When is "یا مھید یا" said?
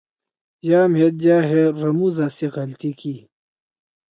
0.69-1.37